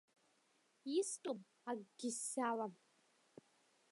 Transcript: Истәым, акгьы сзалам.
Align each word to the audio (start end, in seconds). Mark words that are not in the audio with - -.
Истәым, 0.99 1.39
акгьы 1.69 2.09
сзалам. 2.17 2.73